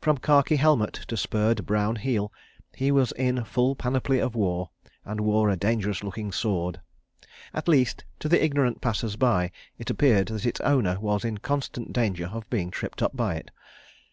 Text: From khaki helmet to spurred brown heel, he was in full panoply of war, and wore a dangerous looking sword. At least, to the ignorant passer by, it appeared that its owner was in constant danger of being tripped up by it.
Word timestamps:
From 0.00 0.18
khaki 0.18 0.54
helmet 0.54 0.92
to 1.08 1.16
spurred 1.16 1.66
brown 1.66 1.96
heel, 1.96 2.32
he 2.76 2.92
was 2.92 3.10
in 3.10 3.42
full 3.42 3.74
panoply 3.74 4.20
of 4.20 4.36
war, 4.36 4.70
and 5.04 5.22
wore 5.22 5.50
a 5.50 5.56
dangerous 5.56 6.04
looking 6.04 6.30
sword. 6.30 6.80
At 7.52 7.66
least, 7.66 8.04
to 8.20 8.28
the 8.28 8.44
ignorant 8.44 8.80
passer 8.80 9.18
by, 9.18 9.50
it 9.76 9.90
appeared 9.90 10.28
that 10.28 10.46
its 10.46 10.60
owner 10.60 11.00
was 11.00 11.24
in 11.24 11.38
constant 11.38 11.92
danger 11.92 12.26
of 12.32 12.48
being 12.48 12.70
tripped 12.70 13.02
up 13.02 13.16
by 13.16 13.34
it. 13.34 13.50